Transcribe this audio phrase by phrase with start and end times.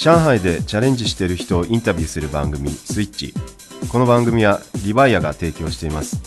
[0.00, 3.34] 上海でチャレンジしている人をインタビューする番組スイッチ。
[3.92, 6.22] この番組はリバイアが提供しています。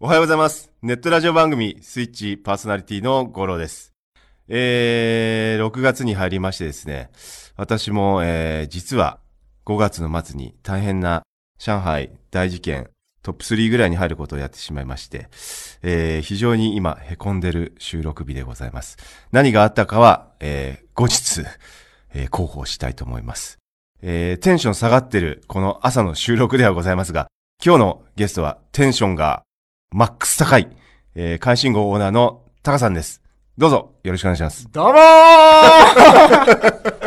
[0.00, 0.72] おはようございます。
[0.82, 3.92] ネットラジオ番組スイッチパーソナリティの五郎です。
[4.48, 7.10] えー、6月に入りましてですね。
[7.56, 9.20] 私も、えー、実は
[9.64, 11.22] 5月の末に大変な
[11.60, 12.90] 上海大事件
[13.22, 15.28] トップ3ぐらいに入ることをやってしまいまして、
[15.82, 18.98] えー、非常に今、凹んでる収録日でございます。
[19.30, 21.42] 何があったかは、えー、後日、
[22.14, 23.58] えー、広報したいと思います。
[24.02, 27.28] えー、テンション下がってる、この朝の収録ではございますが、
[27.64, 29.44] 今日のゲストはテンションが
[29.92, 30.68] マックス高い、
[31.14, 33.22] えー、関心号オーナーのタカさんです。
[33.56, 34.66] どうぞ、よろしくお願いします。
[34.72, 36.92] どうもー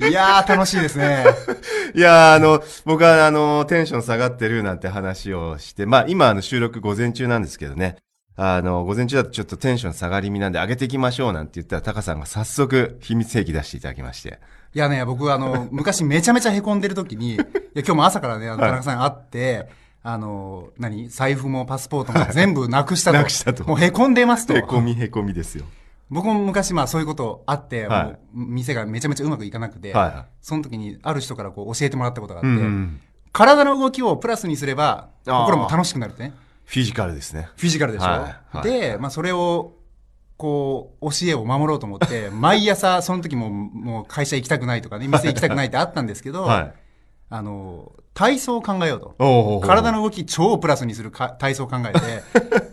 [0.00, 1.24] いやー、楽しいですね。
[1.94, 7.96] いやー、あの、僕は、あの、テンション下がってるなんて話をして、まあ、今、あの、収録午前中なんですけどね。
[8.40, 14.38] あの、午前中だとちょっとテンション下がり身なんで上げていきましょうなんて言ったら、タカさんが早速秘密兵器出していただきまして。
[14.74, 17.44] いやね、僕あの、昔めちゃめちゃ凹んでる時に、 いや、
[17.76, 19.68] 今日も朝からね、あの、田中さん会って、
[20.04, 23.18] あの、何財布もパスポートも全部なくしたと。
[23.18, 23.64] なくしたと。
[23.64, 24.54] もう凹んでますと。
[24.54, 25.64] 凹み凹みですよ。
[26.10, 33.00] 僕も昔まあそういうことあって、はい、店がめちゃめちゃうまくいかなくて、はいはい、その時にある人からこう教えてもらったことがあって、うんうん、
[33.32, 36.34] 体の動きをプラスにすれば心も楽しくなるってね。
[36.64, 37.48] フィジカルですね。
[37.56, 38.16] フィジカルでしょ、は
[38.52, 39.78] いはい、で、まあそれを
[40.38, 46.74] こう、教えを守ろうと思って、毎朝、その時も、もう会社行きたくないとかね、店行きたくないってあったんですけど、はい、
[47.30, 49.14] あの、体操を考えようと。
[49.18, 52.00] おう体の動き超プラスにする体操を考えて、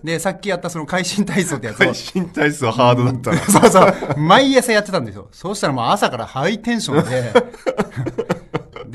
[0.03, 1.79] で、さっきやったその会心体操ってやつを。
[1.79, 3.37] 会心体操ハードだったな。
[3.39, 4.17] そうそう。
[4.17, 5.27] 毎朝やってたんですよ。
[5.31, 7.33] そうしたらもう朝からハイテンションで、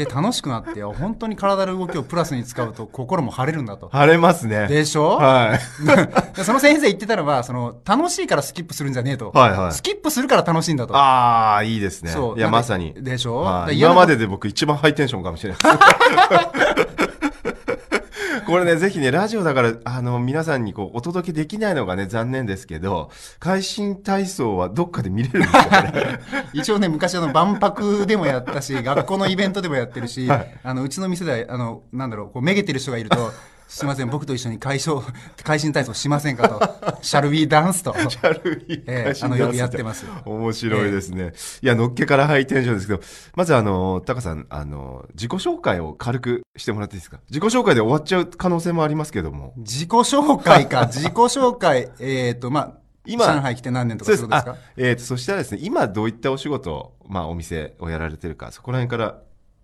[0.01, 3.91] で、楽しくなって、 本当に体の動きをプラスに使うと心も晴れるんだと。
[3.93, 4.67] 晴れますね。
[4.67, 5.17] でしょ？
[5.17, 5.61] はい。
[6.43, 9.31] その先生言ってたのは、その、楽しいからスキップするんじゃねえと。
[9.35, 9.73] はいはい。
[9.73, 10.97] スキップするから楽しいんだと。
[10.97, 12.11] ああ、いいですね。
[12.11, 12.39] そう。
[12.39, 12.95] いや、まさに。
[12.97, 15.61] でしょ、はい、今までで僕一番ハイテンションかもしれない。
[18.51, 26.19] これね、ぜひね、ラジオだから、あの、皆さんにこう、お届けできないのがね、残念ですけど、会心体操はどっかで見れるんですかね。
[26.53, 33.31] 一応ね、昔あの、万博でもやったし、学校のイベントでもやってるし、はい、あの、うちの店では、あの、なんだろう、こう、めげてる人がいると、
[33.71, 35.01] すみません、僕と一緒に解消、
[35.45, 36.99] 会心体操しませんかと。
[37.03, 37.95] シャルウィーダンスと。
[38.11, 40.05] シャルウィー、えー、あの、よくやってます。
[40.25, 41.23] 面白いですね。
[41.23, 43.01] えー、いや、のっけからハイテンションですけど、
[43.37, 47.21] まずあの、タカさん、あの、自己紹介を軽くしてもらっていいですか？
[47.31, 49.55] 自己紹介で終わっちゃう可能性もありますけども。
[49.59, 50.87] 自己紹介か。
[50.93, 51.91] 自己紹介。
[52.01, 52.73] えっ、ー、と、まあ、
[53.07, 54.57] 今、上海来て何年とかそうですか？
[54.77, 59.19] えっ、ー、と、そしたらですね、今どういったお仕事、まあ、お店をやられてるか、そこら辺から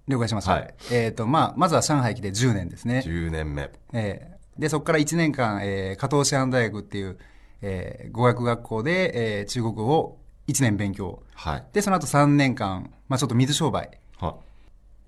[0.08, 0.48] 了解します。
[0.48, 0.74] はい。
[0.92, 3.02] えっ、ー、と、まあ、まずは上海来て10年ですね。
[3.04, 3.70] 10年目。
[3.92, 7.18] えー、で、そこから1年間、えー、加藤師範大学っていう、
[7.62, 10.18] えー、語学学校で、えー、中国語を
[10.48, 11.22] 1年勉強。
[11.34, 11.64] はい。
[11.72, 13.98] で、その後3年間、まあ、ちょっと水商売。
[14.18, 14.34] はい。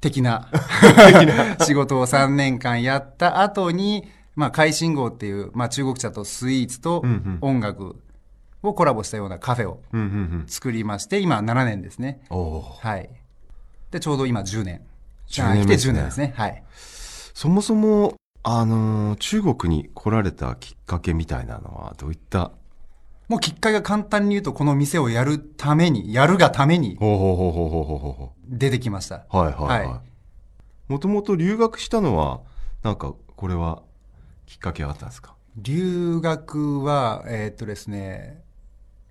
[0.00, 0.48] 的な
[1.62, 7.04] 仕事を3年間やった後に、まあ、海信号っていう、まあ、中国茶とスイーツと
[7.40, 7.96] 音楽
[8.62, 9.80] をコラボしたようなカフェを
[10.46, 12.20] 作りまして、今7年ですね。
[12.28, 13.10] はい。
[13.90, 14.82] で、ちょうど今10年。
[15.28, 16.32] 10年、ね、来て10年ですね。
[16.36, 16.62] はい。
[17.34, 22.52] そもそも、あのー、中国に来られたきっかけみたいなのはどういった？
[23.28, 26.98] もうきっかけが簡単に言うと、この店をやるために、やるがために、
[28.48, 29.26] 出てきました。
[29.28, 30.90] はいはいはい。
[30.90, 32.40] もともと留学したのは、
[32.82, 33.82] なんか、これは、
[34.46, 35.34] きっかけがあったんですか？
[35.58, 38.42] 留学は、えー、っとですね、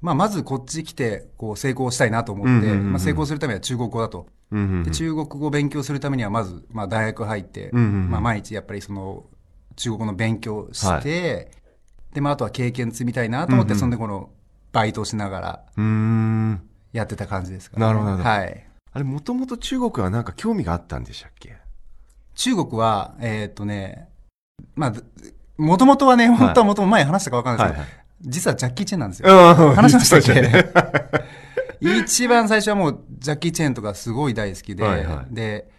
[0.02, 4.26] まあ、まずこっち来て、こう、成功したいなと思って、まあ、成功するためには中国語だと。
[4.52, 9.26] で中国語を勉強するためには、まず、まあ、大学入って、まあ、毎日やっぱりその、
[9.76, 11.04] 中国語の勉強して、はい。
[12.14, 14.30] で、まあ、あとは経験積みたいなと思って、うんうん、そんでこの、
[14.74, 15.84] バイトしながら、
[16.94, 17.86] やってた感じですかね。
[17.86, 18.18] なるほど。
[18.18, 18.68] はい。
[18.94, 21.58] あれ、もともと中国はなんか興味があったんでしたっけ？
[22.36, 24.10] 中国は、えー、っとね、
[24.76, 24.94] まあ、
[25.58, 29.28] もともとはね、本当はもとも前話したか分かんないですけど、はいはい、実はジャッキー・チェンなんですよ。
[29.74, 30.72] 話しましたっけ、ね、
[31.82, 35.70] 一番最初はもう、ジャッキー・チェンとかすごい大好きで、はいはい、で、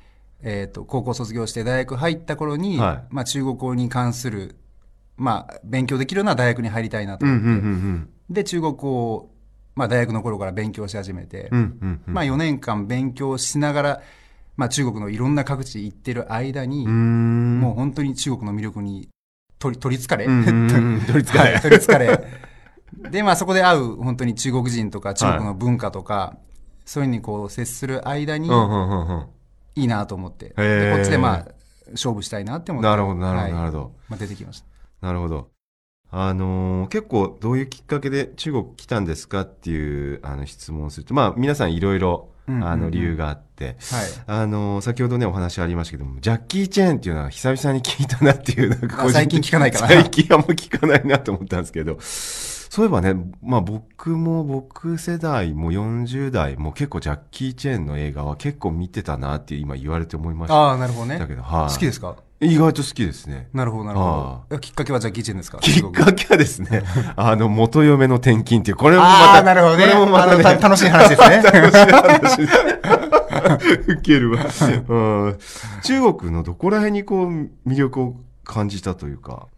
[0.42, 4.56] えっ、ー、と、高校卒業して大学入った頃に、はい、まあ中国語に関する
[5.18, 9.30] まあ、勉強できるような大学に入りたいなと思って、うんうんうんうん、で、中国語を、
[9.74, 14.02] まあ、大学の頃から勉強し始めて、うんうんうん、まあ、4年間勉強しながら、
[14.56, 19.08] まあ、中国のいろんな各地行ってる間に、もう本当に中国の魅力に
[19.58, 21.52] 取り、取りつかれ、うんうん、取りつかれ。
[21.52, 22.26] はい、取りつかれ。
[22.92, 26.38] で、まあ、そこで会う本当に中国人とか中国の文化とか、はい、
[26.84, 28.50] そういうふうにこう接する間に、
[29.74, 31.48] いいなと思って、でこっちでまあ、
[31.92, 32.88] 勝負したいなって思って。
[32.88, 33.92] なるほど、なるほど、なるほど。
[34.08, 34.66] まあ、出てきました。
[35.06, 35.48] なるほど。
[36.10, 43.76] あのー結構どういうきっかけで中国来たんですかっていうあの質問をすると、まあ皆さんいろいろあの理由があって、はい。
[44.26, 51.98] あのー先ほどねお話ありましたけども、ジャッキー・チェーンっていうのは久々に聞いたなっていう、なんか最近聞かないかな最近あんま聞かないなと思ったんですけど、
[52.70, 60.54] そういえばね、まあ僕も僕世代も40代も結構ジャッキー・チェーンの映画は結構見てたなって今言われて思いました。
[60.54, 61.18] ああ、なるほどね。
[61.18, 61.72] だけど、はい。
[61.72, 62.16] 好きですか？
[62.40, 63.48] 意外と好きですね。
[63.52, 64.58] なるほど、なるほあど。
[64.60, 65.58] きっかけはジャッキーチェンですか？
[65.58, 66.84] きっかけはですね、
[67.16, 69.84] あの、元嫁の転勤っていう、これもまた、なるほどね。
[69.84, 71.42] これもまたね、楽しい話ですね。
[71.42, 72.42] 楽しい話
[73.88, 74.44] ウケるわ、
[74.88, 75.38] うん。
[75.82, 77.28] 中国のどこら辺にこう、
[77.68, 79.48] 魅力を感じたというか。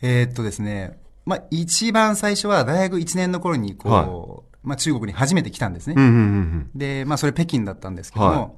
[0.00, 5.94] えーっとですね、まあ、一番最初は大学1年の頃に、こう、まあ、中国に初めて来たんですね。
[5.96, 8.50] うんうんうんで、まあ、それ北京だったんですけども、はい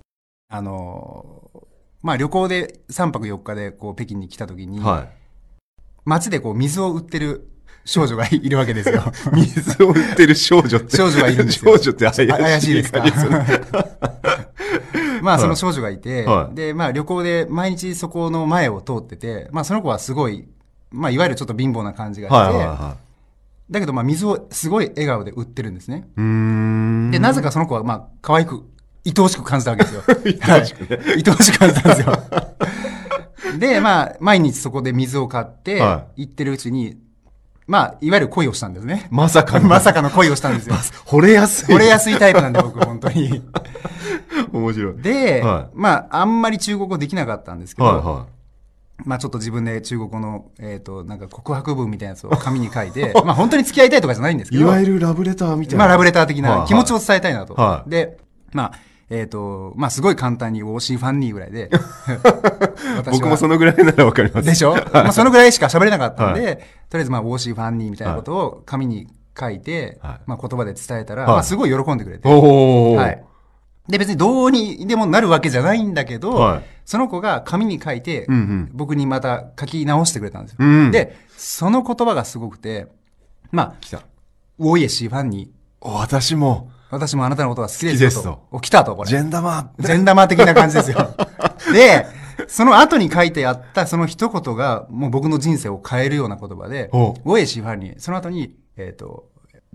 [0.48, 1.58] あのー、
[2.02, 4.84] まあ、旅行で3泊4日で、こう、北京に来た時に、うん。
[4.84, 5.06] は
[6.04, 7.48] 街でこう、水を売ってる
[7.84, 9.02] 少女がいるわけですよ。
[9.36, 9.40] い。
[9.40, 10.96] 水を売ってる少女って。
[10.96, 12.32] 少女がいるんですよ少女って怪しい。
[12.32, 13.04] あ怪しいですか
[15.22, 20.46] まあ、その少女がいて、はいで、まあ、旅行で毎日そこの前を通ってて、まあ、その子はすごい、
[20.94, 22.96] まあ、いわゆるちょっと貧乏な感じがして、はいはいは
[23.70, 26.06] だけど、まあ、水をすごい笑顔で売ってるんですね。
[26.16, 28.62] で、なぜかその子は、まあ、可愛く、
[29.06, 30.02] 愛おしく感じたわけですよ。
[30.42, 32.18] 愛おしくねはい愛おしく感じたんですよ。
[33.58, 36.98] で、まあ、毎日そこで水を買っては、行ってるうちに、
[37.66, 39.06] まあ、いわゆる恋をしたんですね。
[39.10, 39.68] まさかの。
[39.68, 40.74] まさかの恋をしたんですよ。
[41.06, 41.74] 惚れやすい。
[41.74, 43.42] 惚れやすいタイプなんで、僕、本当に。
[44.52, 44.94] 面白い。
[44.98, 48.26] で、はまあ、あんまり中国語できなかったんですけど、はいは
[48.98, 54.60] まあちょっと自分で中国語の、えっ、と、なんか告白文みたいなやつを紙に書いて、 まあ本当に付き合いたいとかじゃないんですけい。
[54.60, 55.84] ど、いわゆるラブレターみたいな。
[55.84, 57.54] まあラブレター的はいはない気持ちを伝えたいなと。
[57.54, 58.18] はいで、
[58.52, 58.72] まあ、
[59.10, 61.70] えっ、と、まあすごい簡単にウォーシーファンニーぐらいで、
[63.10, 64.46] 僕もそのぐらいならわかります。
[64.46, 64.74] でしょ？
[64.92, 66.56] まあそのぐらいしか喋れなかったんで、
[66.88, 69.08] とりあえずまあウォーシーファンニーみたいなことを紙に
[69.38, 72.96] 書いて、はいまあ言葉で伝えたら、はいまあすごい喜んでくれて、おー。
[72.96, 73.24] はい。
[73.88, 80.58] で、別にどうにでもなるわけじゃないんだけど、はいその子が紙に書いて、うんうん僕にまた書き直してくれたんですよ。
[80.60, 82.88] うんで、その言葉がすごくて、
[83.50, 84.02] まあ、来た。
[84.58, 85.50] ウォイエシーファンに、
[85.80, 89.08] お私も、私もあなたのことが好きですよ好きです来たと、これ。
[89.08, 91.14] ジェンダマ善玉的な感じですよ。
[91.72, 92.06] で、
[92.48, 99.28] その後に書いてあったその一言が、もう僕の人生を変えるような言葉で、ウおォイエシーファンに、その後に、えっ、と、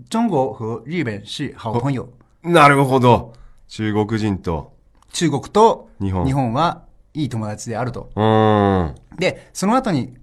[0.08, 2.08] 中国和日本是好朋友。
[2.42, 3.34] なるほど。
[3.70, 4.72] 中国人と。
[5.12, 6.82] 中国と日本日本は
[7.14, 8.10] いい友達であると。
[8.16, 8.94] うーん。
[9.16, 10.16] で、その後に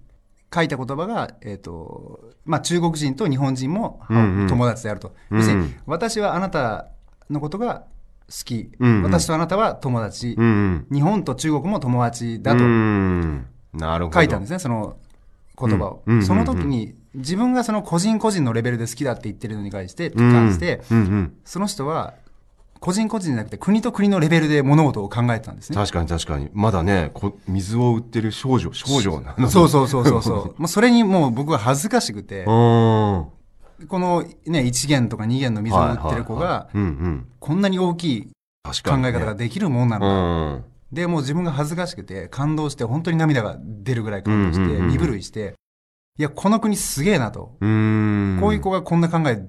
[0.54, 5.16] 書いた言葉が、えっ、と、まあ、中国人と日本人もうんうん友達であると。
[5.32, 6.90] うん要するに、私はあなた
[7.30, 7.86] のことが
[8.30, 8.70] 好き。
[8.80, 10.36] うんうん私とあなたは友達。
[10.38, 10.86] うん。
[10.92, 13.46] 日本と中国も友達だうとん。
[13.74, 14.20] なるほど。
[14.20, 14.98] 書いたんですね、その
[15.58, 16.04] 言葉を。
[16.06, 20.32] うんうんうんうんその時に、自分がその個人個人のレベルで好きだって言ってるのに対して、うん。
[20.34, 21.38] 関して、うんうん。
[21.46, 22.14] その人は、
[22.79, 25.75] 個人個人じゃなくて国と国のレベルで物事を考えてたんですね。
[25.75, 26.50] 確かに確かに。
[26.53, 29.50] まだね、こ水を売ってる少女、少女なの。
[29.50, 30.56] そうそうそうそうそう。
[30.62, 32.45] もうそれにもう僕は恥ずかしくて。
[32.45, 36.69] このね、1元とか2元の水を売ってる子が。
[37.39, 38.24] こんなに大きい
[38.83, 38.97] 考。
[39.06, 40.07] え方ができるもんなのか。
[40.07, 40.63] うん。
[40.91, 45.56] で、もう自分が恥ずかしくて、感動して、本当に涙が出るぐらい感動して、身震いして、
[46.18, 47.57] いや、この国すげえなと。
[47.59, 49.45] こういう子がこんな考え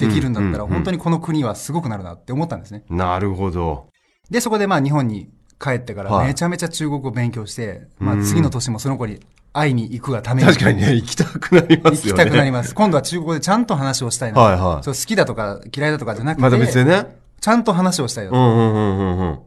[0.00, 2.84] できるんだったら、本当にこの国はすごくなるなって思ったんですね。
[2.88, 3.86] なるほど。
[4.30, 9.20] で、そこでまあ日本に帰ってからはいめちゃめちゃ中国語を勉強して、まうんあ次の年もその子に
[9.52, 10.48] 会いに行くがために。
[10.48, 12.24] 確かにね、行きたくなりま行きすよね。
[12.24, 12.74] たくなります。
[12.74, 14.40] 今度は中国語でちゃんと話をしたいな。
[14.40, 17.18] はいはいそう好きだとか嫌いだとかじゃなくて、また別でね。
[17.40, 18.36] ちゃんと話をしたいなと。
[18.36, 19.38] うんうんうんうんうん。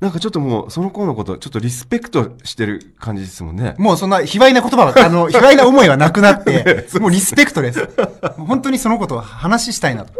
[0.00, 3.74] なんかちょっともう、その子のこと、ちょっとリスペクトしてる感じですもんね。
[3.78, 7.88] もうそんな卑猥な言葉は、 あの、卑猥な思いはなくなって、もうリスペクトです。
[8.36, 10.12] 本当にそのことを話したいなと。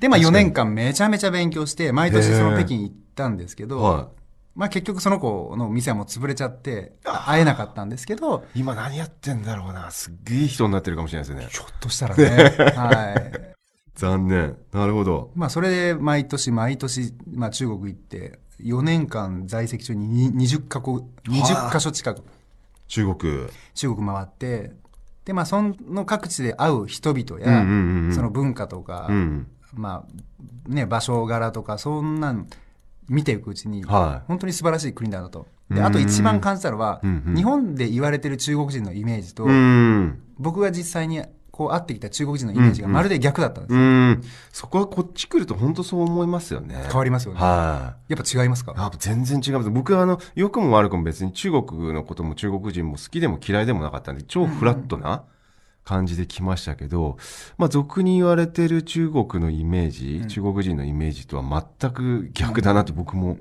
[0.00, 4.08] で、まあ4年間めちゃめちゃ勉強して、毎年その北京行ったんですけど、は
[4.56, 8.60] まあ結局その子の店はもう潰れちゃって、会えなかったんですけど、い。
[8.60, 9.90] 今何やってんだろうな。
[9.90, 11.48] すっげえ人になってるかもしれないですね。
[11.50, 12.26] ひょっとしたらね、
[12.76, 13.54] はい。
[13.94, 14.56] 残念。
[14.72, 15.30] なるほど。
[15.34, 22.22] まあそれで毎年毎年、まあ中国行って、4年間在籍中に20カ国、20カ所近く
[22.88, 23.48] 中国。
[23.74, 24.72] 中国回って、
[25.24, 29.46] で、まあその各地で会う人々うんや、うんうんうんその文化とか、うん。
[29.72, 32.46] まあね、場所柄とか、そんなん
[33.08, 35.46] 見ていくうちに、はい本当に素晴らしい国だなと。
[35.70, 40.20] で、うんあと一番感じたのは、うんうん日本で言われてる中国人のイメージと、うん。
[40.38, 41.22] 僕が実際に
[41.56, 43.74] こう会ってきた中国人のイメージがまるで逆だったんです。
[43.76, 44.22] うん。
[44.50, 46.82] そこはこっち来ると本当そう思いますよね。
[46.88, 47.38] 変わりますよね。
[47.40, 48.72] はやっぱ違いますか？
[48.72, 48.80] い。
[48.80, 49.70] やっぱ全然違います。
[49.70, 55.22] 僕はあの、良くも悪くも別に中国のことも中国人も好きでも嫌いでもなかったんで、超フラットな
[55.84, 57.18] 感じで来ましたけど、
[57.56, 63.38] まあ、俗に言われてる中国のイメージ、うん中国人のイメージとは全く逆だなと僕も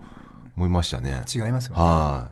[0.55, 1.24] 思いましたね。
[1.34, 1.82] 違いますよね。
[1.82, 2.29] は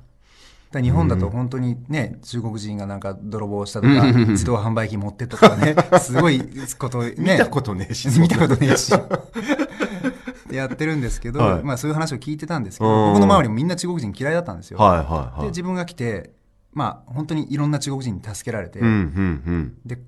[0.80, 6.42] 日本だと本当にね、中国人がなんか泥棒したとか、うんうんうん自動販売機持ってったとかね、 すごい
[6.78, 7.10] ことね。
[7.10, 7.20] い。
[7.20, 8.20] 見たことねえし。
[8.20, 8.94] 見たことねえし。
[10.50, 14.78] でやってるんですけど、はいまあそういう話を聞いてたんですけど、うん僕の周りもみんな中国人嫌いだったんですよ。
[14.78, 15.42] はいはいはい。
[15.42, 16.32] で、自分が来て、
[16.74, 20.00] まあ本当にいろんな中国人に助けられて、うんうんで、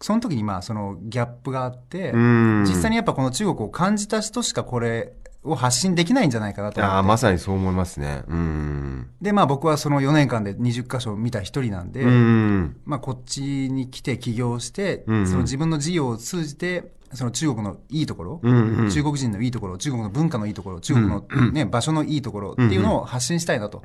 [0.00, 2.20] その時にまあそのギャップがあって、うん。
[2.20, 5.12] うん実際にやっぱこの中国を感じた人しかこれ
[5.46, 6.96] を発信できないんじゃないかなと思って。
[6.96, 8.22] ああ、まさにそう思いますね。
[8.28, 9.08] うん。
[9.20, 12.76] で、まあ僕はその4年間で20箇所見た一人なんで、うん。
[12.84, 18.90] まあこっちに来て起業して、うんうんその自分の事業を通じて、その中国のいいところ、うんうん。
[18.90, 23.82] 中国人のいいところ、中国の文化のいいところ、中国の、ね場所のいいところっていうのを発信したいなと、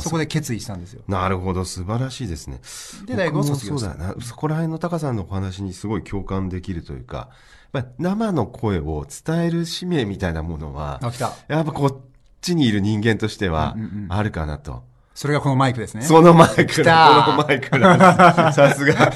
[0.00, 1.02] そこで決意したんですよ。
[1.08, 2.60] なるほど、素晴らしいですね。
[3.06, 4.22] で大学を卒業そうだよな。
[4.22, 7.30] そこら辺の高さんのお話にすごい共感できるというか、
[7.72, 11.32] やっぱり生の声を伝える使命みたいなものは、あ、来た。
[11.48, 11.96] やっぱこっ
[12.42, 14.82] ちにいる人間としてはうんうんうんあるかなと。
[15.14, 16.02] それがこのマイクですね。
[16.02, 18.52] そのマイクだ、このマイクだ。
[18.52, 19.12] さすが。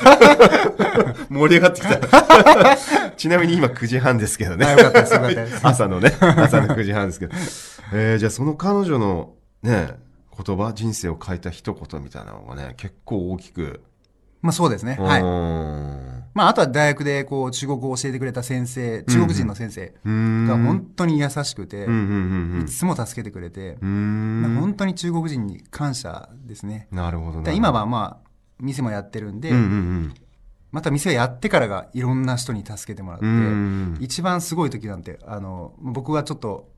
[1.29, 2.77] 盛り上がってきた。
[3.17, 4.67] ちなみに今9時半ですけどね。
[4.67, 7.35] あよかったですよかったです 朝のね、朝の9時半ですけど。
[7.93, 9.33] えー、じゃあその彼女の
[9.63, 10.06] ね、
[10.37, 13.83] 言葉、人生を変えた一言みたいなのがね、結構大きく。
[14.43, 14.97] まあそうですね。
[15.01, 15.21] はい。
[15.21, 15.23] い。
[16.35, 19.95] まああとは大学でこう中国語を教えてくれた先生、中国人の先生。
[20.05, 23.79] が本当に優しくていつも助けてくれて。
[23.81, 26.89] 本当に中国人に感謝ですね。
[26.91, 27.45] なるほどな。
[27.45, 28.29] で今はまあ、
[28.61, 30.15] 店もやってるんで、うんうん
[30.73, 33.27] また店をやってからがいろんな人に助けてもらって。
[34.05, 36.69] 一番すごい時なんて、あの、僕はちょっと、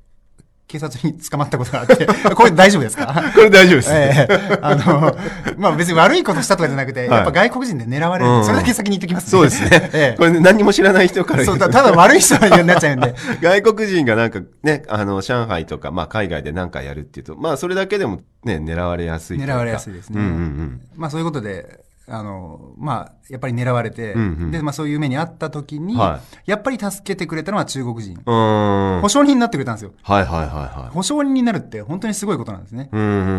[0.69, 2.07] 警察に捕まったことがあって、
[2.37, 3.07] これ大丈夫ですか？
[3.35, 3.91] これ大丈夫です。
[3.91, 4.59] ええ。
[4.61, 5.17] あの、
[5.57, 7.11] まあ別に悪いことしたとかじゃなくて、はい。
[7.11, 8.45] やっぱ外国人で狙われる、うん。
[8.45, 9.91] それだけ先に言ってきます、そうですね。
[9.95, 10.17] ええ。
[10.19, 13.15] これ何も知らない人から言そううとたただ悪い人になっちゃうんで。
[13.41, 20.21] 外国人がなんかね、あの、上海とか、まあ海外で何かやるっていうと、まあそれだけでもね、狙われやすい狙われやすいですね。
[20.21, 20.81] うんうん。
[20.97, 28.17] まあそういうことで、あの、まあ、やっぱり狙われて、うんうんで、まあそういう目にあった時に、はやっぱり助けてくれたのは中国人。
[28.25, 29.93] 保証人になってくれたんですよ。
[30.03, 32.89] はいはいはいは保証人になるって本当にすごいことなんですね。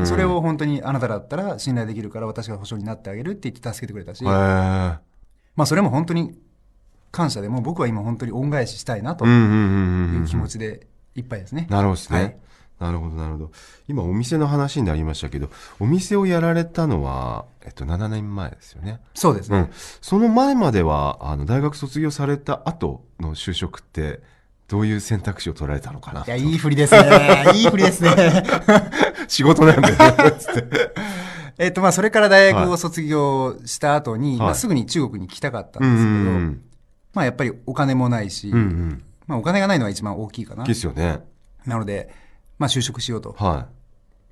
[0.05, 6.37] それを本当にあなただったら信頼できるから私が保証になってあげるって言って助けてくれたし、へまーあそれも本当に
[7.11, 9.25] 感謝で、もう僕は今本当に恩返ししたいなと。
[9.25, 11.67] いう気持ちでいっぱいですね。
[11.69, 12.19] なるほどですね。
[12.19, 12.37] はい
[12.79, 13.51] なるほど、なるほど。
[13.87, 19.01] 今、お店の話になりましたけど、お店をやられたのは、えっと、7年前ですよね。
[19.13, 19.57] そうですね。
[19.57, 19.69] うん。
[19.73, 24.21] その前までは、あの、大学卒業された後の就職って、
[24.69, 27.43] どういう選択肢を取られたのかないや、いい振りですね。
[27.55, 28.43] いい振りですね。
[29.27, 30.91] 仕事なんだよね、つって。
[31.57, 36.61] えっと、まあ、それから大学を卒業した後に、はいまあ、すぐに中国に来たかったんうんですけど、うん
[37.13, 38.53] まあ、やっぱりお金もないし、うん。
[38.53, 39.03] うんうん。
[39.27, 40.63] まあ、お金がないのが一番大きいかな。
[40.63, 41.19] ですよね。
[41.65, 42.09] なので、
[42.59, 43.35] まあ、就職しようと。
[43.37, 43.67] は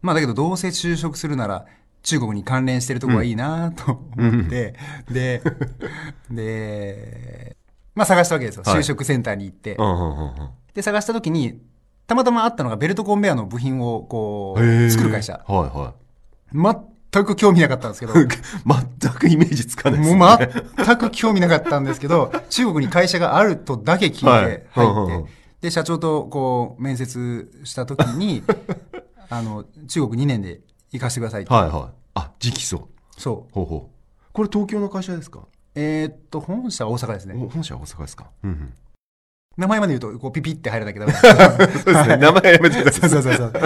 [0.01, 1.65] まあ、だけど、どうせ就職するなら、
[2.03, 4.75] 中国に関連してるとこがいいなと思って、
[5.09, 5.41] で、
[6.29, 7.57] で、
[7.95, 8.63] まあ、探したわけですよ。
[8.65, 9.71] はい就職センターに行って。
[9.71, 9.75] い。
[9.75, 10.49] うんうんうんうん。
[10.73, 11.59] で、探した時に、
[12.05, 15.43] たまたまあったのがベルトコンベヤーの部品をこへう、ー作る会社。
[15.45, 15.95] はいは
[17.11, 18.27] 全く興味なかったんですけど、い。
[19.01, 20.49] 全くイメージつかないですもね。
[20.77, 25.25] う全く興味なかったんですけど、中国に会社があるとだけ聞いてはい入って、うんうんうん
[25.61, 28.43] で、社長とこう、面接した時に、
[29.29, 30.61] あの、中国2年で
[30.91, 31.53] 行かせてくださいって。
[31.53, 31.71] はいはい。
[32.15, 32.83] あ、直訴。
[33.17, 33.53] そう。
[33.53, 34.31] ほうほう。
[34.33, 35.41] これ東京の会社ですか？
[35.75, 37.35] えーっと、本社は大阪ですね。
[37.43, 38.27] お本社は大阪ですか？
[38.43, 38.73] うんうん。
[39.57, 41.19] 名前まで言うと、こう、ピピって入らなきゃダメな
[41.55, 42.17] んですけどそうですね。
[42.17, 43.09] 名前やめてください。
[43.09, 43.59] そうそうそうそ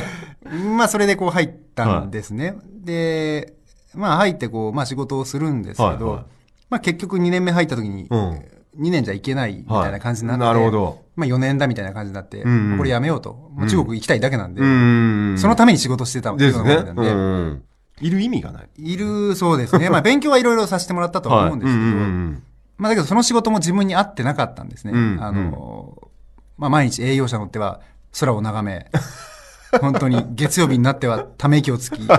[0.50, 0.56] う。
[0.78, 2.56] まあ、それでこう入ったんですね。
[2.84, 3.54] で、
[3.94, 6.26] まあ入ってこう、まあ仕事をするんですけど、はいはい
[6.70, 8.42] まあ結局2年目入った時に、うん
[8.80, 11.02] 2年じゃいけないみたいな感じになって、はいなるほど。
[11.22, 13.34] まあ4年だみたいな感じになって、うんうんこれやめようと。
[13.34, 16.74] もう中国行きたいだけなんで、うんそのために仕事してたですね。
[16.74, 17.64] ようなんで、うん。
[18.02, 18.70] いる意味がない。
[18.78, 19.90] いるそうですね。
[19.90, 22.44] まあ勉強はいろいろさせてもらったとは思うんですけど、はいうんうん
[22.78, 24.94] まあだけどその仕事も自分に合ってなかったんですね。
[24.94, 26.10] うんあの、
[26.58, 27.82] まあ毎日営業者乗っては
[28.20, 28.90] 空を眺め、
[29.80, 32.06] 本当に月曜日になってはため息をつき、う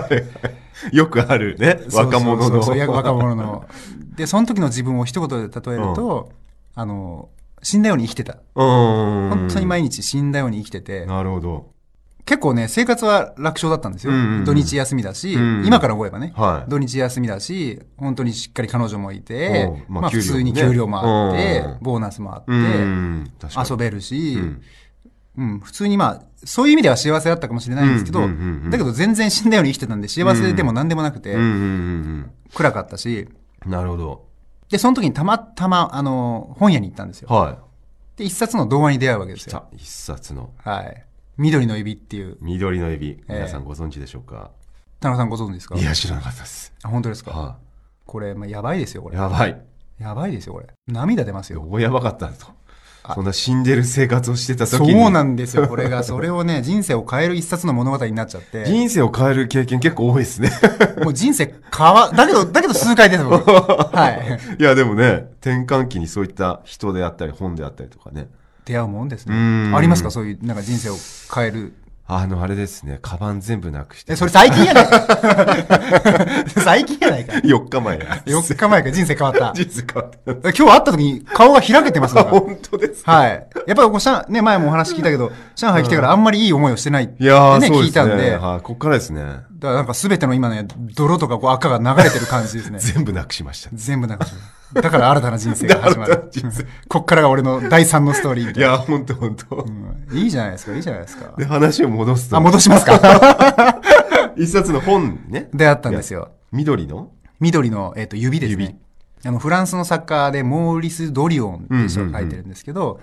[0.93, 1.81] んよくあるね。
[1.93, 2.41] 若者の。
[2.43, 3.65] そうそうそう若者の。
[4.15, 6.31] で、その時の自分を一言で例えると、
[6.75, 7.29] あの、
[7.63, 8.37] 死んだように生きてた。
[8.55, 9.29] うん。
[9.29, 11.73] 本当に毎日死んだように生きてて、なるほど。
[12.25, 14.13] 結構ね、生活は楽勝だったんですよ。
[14.13, 22.51] うんうんうん土日休みだし、うん今から思えばね、はい土日休みだし、本当にしっかり彼女もいて、うんまあまあ普通に給料もあって、うんボーナスもあって。
[23.71, 24.61] 遊べるし、うん
[25.37, 33.27] うん、普通にまあ、そういう意味では幸せだったかもしれないんですけど、うんうんうんうんだけど全然死んだように生きてたんで、幸せでも何でもなくて、うんうんうん暗かったし、
[33.65, 33.71] うん。
[33.71, 34.32] なるほど。
[34.73, 37.27] で、その時にたまたま、あの、本屋に行ったんですよ。
[37.29, 37.59] は
[38.17, 39.39] で、一冊の童話に出会うわけでい。
[39.39, 39.67] すよ。
[39.71, 41.05] 一冊のはい。
[41.37, 43.09] 緑の指っていう、緑のエビ。
[43.09, 44.49] ええ皆さんご存知でしょうか、
[44.99, 45.75] 田中さんご存知ですか？
[45.77, 46.73] いや、知らなかったです。
[46.81, 47.29] あ本当ですか？
[47.31, 47.57] は
[48.07, 49.11] これ、まあ、やばいですよ、こい。
[49.11, 49.19] れ。
[49.19, 49.61] やばい。
[49.99, 50.67] やばいですよ、これ。
[50.87, 51.59] 涙出ますよ。
[51.59, 52.47] どうやばかったんと。
[53.05, 55.11] あそんな死んでる生活をしてた時そうに。
[55.11, 56.03] なんですよ、これが。
[56.03, 58.63] それをね、人生を変える一冊の物語になっちゃって。
[58.65, 60.51] 人生を変える経験結構多いですね。
[61.03, 63.51] もう人生変わ、だけど、だけど数回です、僕。
[63.51, 64.39] はい。
[64.57, 68.27] いや、でもね、転換期にそういった人であったり、本であったりとかね。
[68.65, 69.35] 出会うもんですうね。
[69.71, 70.09] んありますか？
[70.09, 70.95] そういう、なんか人生を
[71.35, 71.73] 変える。
[72.05, 74.11] あの、あれですね、カバン全部なくして。
[74.11, 75.07] え、それ最近やないか。
[76.61, 77.33] 最近やないか。
[77.33, 78.05] 4日前や。
[78.25, 79.53] 4日前か人生変わった。
[79.55, 80.31] 人生変わった。
[80.33, 82.39] 今日会った時に顔が開けてますあ、から。
[82.41, 83.11] 本当ですか。
[83.13, 83.47] はい。
[83.67, 87.87] やっぱりこう上、ね、前もお話聞いたけど、上海来てからあんまりいい思いをしてないっていやー、ね、そうですね。
[87.87, 89.21] 聞いたんで、はい、こっからですね。
[89.21, 92.79] だからなんか全ての今ね、泥とかこう赤が流れてる感じですね。
[92.83, 93.69] 全部なくしました。
[93.73, 94.27] 全部なんか、
[94.73, 96.29] だから新たな人生が始まる。
[96.87, 98.69] こっからが俺の第三のストーリーみたいな。
[98.69, 101.33] いや、本当本当、うんいいじゃないですか、いいじゃないですか。
[101.37, 102.37] で、話を戻すと。
[102.37, 103.81] あ、戻しますか
[104.37, 105.49] 一冊の本にね。
[105.53, 106.31] 出会ったんですよ。
[106.51, 107.11] 緑の？
[107.39, 108.79] 緑の、えっと指です指ね。
[109.25, 112.99] あの、フランスの作家でモーリス・ドリオンっていう人が書いてるんですけど、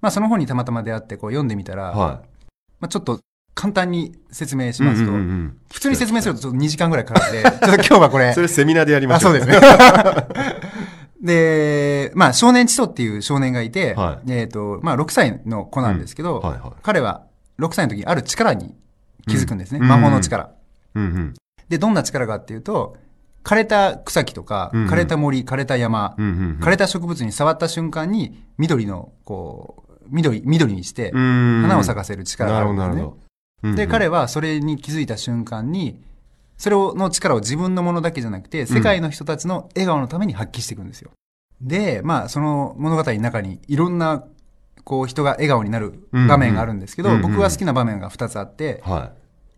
[0.00, 2.22] まあその本にたまたま出会ってこう読んでみたら、は
[2.80, 3.20] まあちょっと
[3.54, 4.82] 簡単に説明しい。
[4.82, 9.30] ますと、うんうんうん普通に説明するとちょっと2時間ぐらいかかるんで、ちょっと今日はこれそ、れセミナーでやりまあ、しょ。
[9.30, 9.54] そうですね。
[11.24, 16.42] で、まあ少年チトっていう少年がいて、はえっ、と、まあ6歳の子なんですけど、うん。
[16.42, 16.72] はいはい。
[16.82, 17.24] 彼は
[17.58, 18.74] 6歳の時にある力に
[19.26, 19.80] 気づくんですね。
[19.80, 19.88] うん。
[19.88, 20.50] 魔法の力。
[20.94, 21.34] うんうん。
[21.70, 22.98] で、どんな力かっていうと、
[23.42, 26.58] 枯れた草木とか、枯れた森、枯れた山、うんうんうん。
[26.60, 31.62] 枯れた植物に触った瞬間に、緑の、こう、緑、緑にして、うん。
[31.62, 33.02] 花を咲かせる力があるんで
[33.62, 33.76] すね。
[33.76, 36.02] で、彼はそれに気づいた瞬間に、
[36.56, 41.10] それをの力を自分のものだけじゃなくて、世界の人たちの笑顔のために発揮していくんですよ。
[41.60, 44.24] で、まあ、その物語の中にいろんな、
[44.84, 49.12] こう、人が笑顔になる場面があるんですけど、うんうん僕が好きな場面が2つあって、は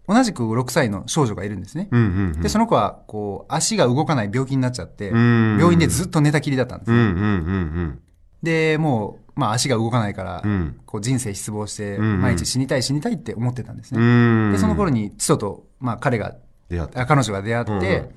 [0.08, 1.88] 同じく6歳の少女がいるんですね。
[1.92, 1.96] い。
[1.96, 2.40] うんうんうん。
[2.40, 7.04] で、その子は、こう、足が動かない病気になっちゃって、うん病院でずっと寝たきりだったんですうんよ。
[7.04, 7.98] うんうん
[8.42, 10.50] で、もう、まあ足が動かないから、うん。
[10.50, 10.80] うん。
[10.86, 14.50] こう人生失望して、うんうん毎日死にたい死にたいって思ってたんですうね。
[14.50, 14.52] ん。
[14.52, 16.36] で、その頃に、チトと、まあ彼が、
[16.68, 17.00] 出会った。
[17.00, 18.10] あ彼女が出会って、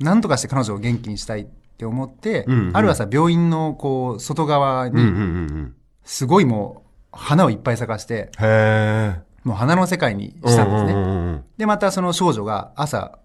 [0.00, 5.22] なんとかして彼女を元気にしたいって思って、うんうんある朝病院の、こう、外側に、うんうんうんう
[5.62, 5.74] ん。
[6.04, 9.20] すごいもう、花をいっぱい咲かして、へえ。
[9.44, 10.92] もう花の世界にしたんですね。
[10.92, 13.18] うんうんで、またその少女が朝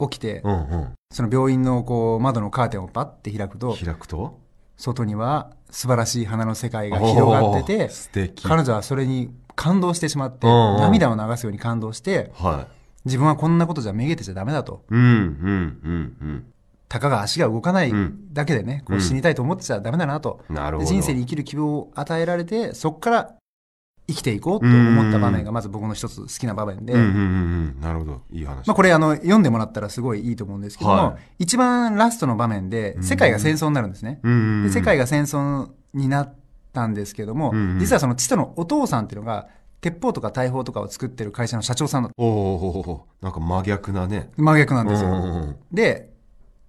[0.00, 0.70] 起きて、うんうん。
[0.70, 4.38] うんその病院のこう窓のカーテンをパッて開くとうん。、開くと？
[4.76, 8.34] 外には素晴らしい花の世界が広がってて。
[8.42, 12.66] 彼女はそれに感動してしまって、うんうん涙を流すように感動して、は
[13.04, 14.84] 自分はこんなことじゃめげてちゃダメだと。
[14.90, 14.94] い。
[14.94, 16.44] うんうんうん
[16.88, 20.40] たかが足が動かないうんだけでね、こううん死にたいと思ってちゃダメだなと。
[20.48, 20.56] うん。
[20.56, 20.88] なるほど。
[20.88, 23.34] で人生に生きる希望を与えられて、そこから
[24.08, 27.80] 生きていこうと思った場面がまず僕の一つ好きな場面で、うんうんうんうん。
[27.80, 28.22] なるほど。
[28.30, 28.66] いい話。
[28.66, 34.20] まあこれあの読んでもらったらすごいいいと思うんですけども、は一番ラストの場面で世界が戦争になるんですね。
[34.22, 34.64] うんうんうん。
[34.64, 36.34] で世界が戦争になっ
[36.72, 39.48] たんですけども、うんうん実はその父とのお父さんっていうのが、
[39.80, 44.30] 鉄砲とか大砲とかを作ってる会社の社長さんだおおなんか真逆なね。
[44.36, 45.10] 真逆なんですよ。
[45.10, 46.10] うんうんで、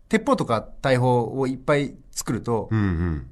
[0.09, 3.27] 鉄砲とか大砲をいっぱい作ると、うんうん。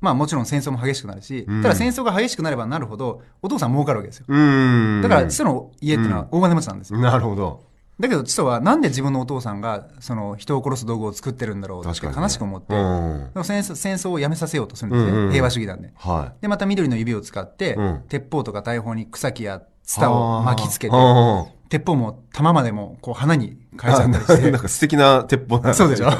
[0.00, 4.26] まあもちろん戦争も激しくなるし、うんただ戦争が激しくなればなるほど、お父さん儲かるわけですよ。
[4.28, 5.00] うん。
[5.02, 6.98] だから父の家っていうのは大金持ちなんですよ。
[7.00, 7.67] なるほど。
[8.00, 11.88] だけど父はなんで自分のお父さんがその人を殺す道具を作ってるんだろうって。
[12.06, 13.30] 悲しく思って、うん。
[13.44, 15.10] 戦争戦争をやめさせようとするんですね。
[15.10, 15.92] うんうん平和主義なんで。
[15.96, 19.62] はで、また緑の指を使って、うん鉄砲とか大砲に草木やい。
[19.84, 24.60] ツタを巻きつけて、あ鉄砲も弾までもこう花に変えちゃーったりしてあ なん。
[24.60, 26.10] か素敵な鉄砲なん そうでしょ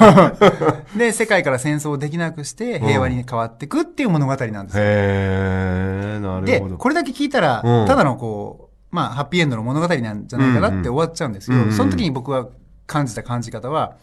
[0.97, 4.83] で、世界から戦争をできなくして平和に変わっていくっていう物語なんですよ。
[4.83, 12.47] へえ、なるでほど。、これだけ聞いたら、うんただのこう、まあ、ハッピーエンドの物語なんじゃないかなって終わっちゃうんですけど、うんうんその時に僕は
[12.87, 13.97] 感じた感じ方は、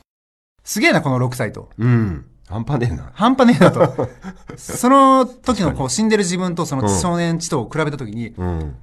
[0.63, 1.71] すげえな、この6歳と。
[1.79, 2.27] うん。
[2.49, 3.11] 半端ねえな。
[3.15, 4.09] 半端ねえなと。
[4.57, 8.77] その時のこう死んでる自分とその少年地とを比べた時に、うん。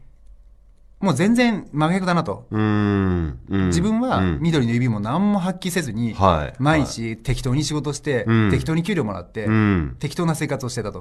[1.00, 2.48] もう全然真逆だなと。
[2.52, 3.40] うん。
[3.50, 6.56] うん自分はうん緑の指も何も発揮せずに、はい。
[6.60, 9.96] 毎日適当に仕事して、うん適当に給料もらって、うん。
[10.00, 11.00] 適当な生活をしてたと。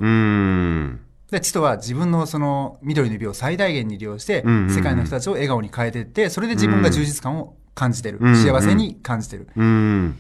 [1.33, 1.39] うん。
[1.39, 8.19] で、チトは自分のその緑の指を最大限に利用して、うんうんうん世界の人たちを笑顔に変えていって、それで自分が充実感を感じてる。
[8.21, 9.49] うん幸せに感じてる。
[9.57, 10.17] うん。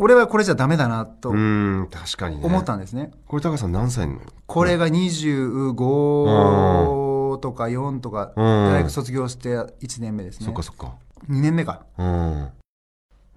[0.00, 1.88] 俺はこれじゃダメだなとうん。
[1.90, 2.44] 確かにね。
[2.44, 3.10] 思ったんですね。
[3.26, 4.20] これ、高橋さん何歳の？
[4.46, 10.46] これが25とか4とか、うん大学卒業して1年目ですね。
[10.46, 10.94] そっかそっか。
[11.28, 11.84] 2年目か。
[11.98, 12.48] うん。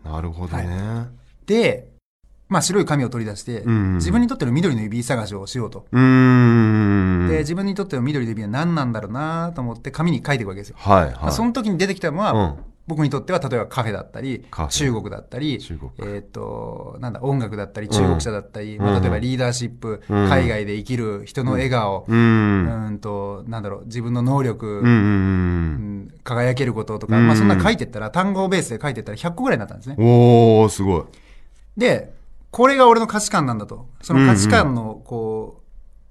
[0.03, 1.07] なるほどね。
[1.47, 1.90] で、
[2.51, 5.85] まあ白い紙を取り出して、うん自分にとっての緑の指探しをしようと。
[5.89, 5.95] う。
[5.95, 10.75] で、自分にとっての緑の指は何なんだろうなと思って紙に書いていくわけですよ。
[10.77, 11.13] はい、はい。
[11.13, 15.59] まあその時に出てきたのは、うん僕にとっては例えばカフェだったり中国だったり
[16.03, 22.11] えっ、となんだ音楽だったり中国茶だったり、まあ、うん例えばリーダーシップ、うん海外で生きる人の笑顔、う。
[22.11, 30.05] うんんとなんだろう自分の能力、うんうんうん輝けることとか、うんまあ、そんな書いてったら単語ベースで書いてったら100個ぐらいになったんですねうん。
[30.61, 31.03] おー、すごい。
[31.77, 32.13] で
[32.51, 35.61] これが俺の価値観なんだとその価値観のこ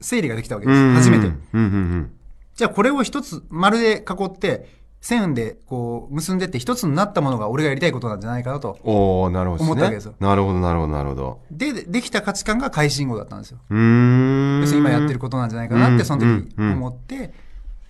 [0.00, 2.12] う整理ができたわけです、うん初めてうんうんうん。
[2.54, 9.72] じゃあこれを一つ丸で囲って線でこう結んでって一つになったものが俺がやりたいことなんじゃないかなとおー、なるほどですね。
[9.72, 11.40] 思ったわけですよなるほど、なるほど、なるほど。
[11.50, 14.60] ででできた価値観が会心語だったんですようーん。
[14.60, 17.32] 要するに今やってることなんじゃないかなってその時思って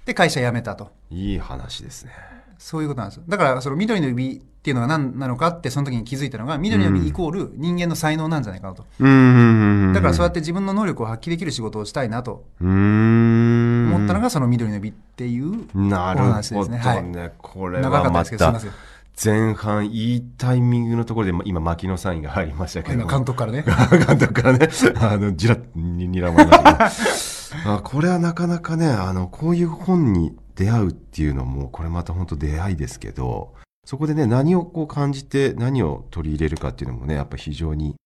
[0.04, 2.12] で会社辞めたといい話ですね。
[2.58, 8.82] そういうことなんですよだからその緑の指っていうのが何なのかってその時に気づいたのが緑の指イコール人間の才能なんじゃないかなと。
[8.82, 13.94] だからそうやって自分の能力を発揮できる仕事をしたいなとうーん。
[13.94, 16.92] 思ったのがその緑の指っていうなるお話ほどですね。
[16.92, 17.04] はい。
[17.04, 17.32] ね。
[17.38, 18.90] これ長かったではますたけどすいません。
[19.22, 23.00] 前半いいタイミングのところでま今牧野サインが入りましたけど。
[23.00, 23.64] 今監督からね。
[24.06, 24.68] 監督からね、
[25.00, 27.72] あの、じらっに、にらまれましたけど。
[27.76, 33.54] あこれはなかなかね、あの、こういう本に出会うっていうのも、これまた本当出会いですけど、
[33.86, 37.96] そこでね、何をこう感じて、何を取り入れるかっていうのもね、やっぱ非常に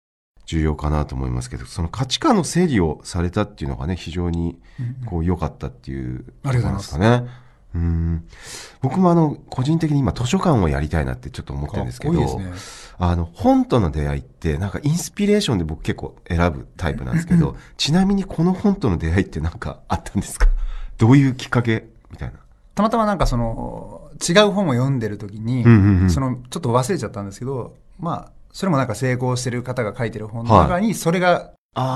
[0.47, 4.59] 重要かなと思いますけど、その価値観の整理をされたっていうのがね、非常に
[5.07, 6.93] こう良かったっていうありがとうございます。
[6.93, 7.27] かね。
[7.75, 8.25] うん。
[8.83, 12.53] 僕もあの、個人的に今図書館をやりたいなってちょっと思ってるんですけど、いいですね。
[12.99, 20.47] あの、本との出会いって、なんかインスピレーションで僕結構選ぶタイプなんですけど、 ちなみにこの本との出会いってなんかあったんですか？
[20.99, 21.89] どういうきっかけ？
[22.13, 22.39] みたいな。
[22.75, 25.63] たまたまなんかその違う本を読んでる時に、
[26.11, 31.53] そのちょっと忘れちゃったんですけどまあそれもなんか成功してる方が書いてる本の中にそれが、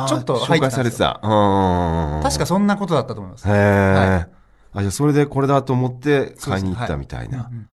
[0.08, 1.20] ちょっと入ってたんですよされてた。
[1.22, 2.22] うん。
[2.22, 4.28] 確かそんなことだったと思いますへえ、は
[4.72, 7.48] あ、じゃあそれでこれだと思って買いに行ったみたいな。
[7.50, 7.68] うんうん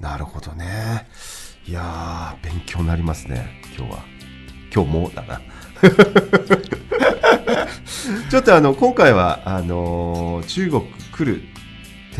[0.00, 1.06] なるほどね。
[1.66, 3.98] いやー、勉強になりますね、今日は。
[4.74, 5.40] 今日もだな。
[8.30, 11.42] ちょっとあの、今回は、あのー中国来る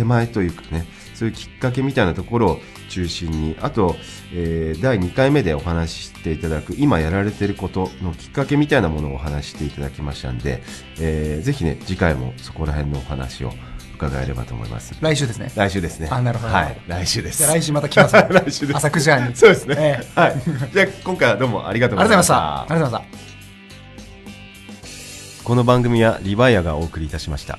[0.00, 3.96] 手前というかね、そういうきっかけみたいなところを中心に、あと、
[4.32, 10.62] えー第2回目でお話ししていただく、今やられていることのきっかけみたいなものをお話ししていただきましたんで、
[10.98, 13.52] えーぜひね、次回もそこら辺のお話を
[13.94, 14.94] 伺えればと思います。
[15.00, 16.08] 来週ですね来週ですね。
[16.10, 17.46] あなるほどはい、来週です。
[17.46, 19.74] 来週また来ます、ね、 来週です朝9時半にそうですね。
[19.78, 20.36] ええはい。
[20.72, 22.62] じゃあ、今回はどうもありがとうございました。
[22.62, 23.30] ありがとうございました
[25.44, 27.58] この番組はリバイアがお送りいたしました。